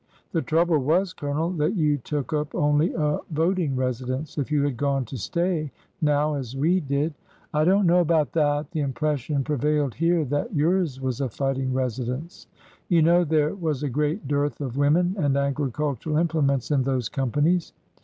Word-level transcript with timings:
The 0.31 0.41
trouble 0.41 0.79
was. 0.79 1.13
Colonel, 1.13 1.51
that 1.51 1.75
you 1.75 1.99
took 1.99 2.33
up 2.33 2.55
only 2.55 2.91
a 2.95 3.19
vot 3.29 3.59
ing 3.59 3.75
residence. 3.75 4.35
If 4.35 4.51
you 4.51 4.63
had 4.63 4.75
gone 4.75 5.05
to 5.05 5.15
stay, 5.15 5.71
now, 6.01 6.33
as 6.33 6.57
we 6.57 6.79
did" 6.79 7.13
I 7.53 7.65
don't 7.65 7.85
know 7.85 7.99
about 7.99 8.31
that. 8.31 8.71
The 8.71 8.79
impression 8.79 9.43
prevailed 9.43 9.93
here 9.93 10.25
that 10.25 10.55
yours 10.55 10.99
was 10.99 11.21
a 11.21 11.29
fighting 11.29 11.71
residence. 11.71 12.47
You 12.89 13.03
know 13.03 13.23
there 13.23 13.53
was 13.53 13.83
a 13.83 13.89
great 13.89 14.27
dearth 14.27 14.59
of 14.59 14.75
women 14.75 15.15
and 15.19 15.37
agricultural 15.37 16.17
implements 16.17 16.71
in 16.71 16.81
those 16.81 17.07
companies." 17.07 17.71